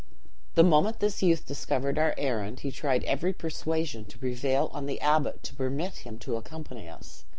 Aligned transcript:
"The 0.55 0.63
moment 0.63 0.99
this 0.99 1.21
youth 1.21 1.45
discovered 1.45 1.99
our 1.99 2.15
errand 2.17 2.61
he 2.61 2.71
tried 2.71 3.03
every 3.03 3.33
persuasion 3.33 4.03
to 4.05 4.17
prevail 4.17 4.71
on 4.73 4.87
the 4.87 4.99
abbot 4.99 5.43
to 5.43 5.53
permit 5.55 5.97
him 5.97 6.17
to 6.25 6.37
accompany 6.37 6.89
us. 6.89 7.23